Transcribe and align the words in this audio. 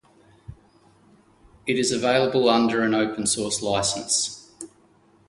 It 1.67 1.77
is 1.77 1.91
available 1.91 2.49
under 2.49 2.81
an 2.81 2.95
open-source 2.95 3.61
license. 3.61 4.49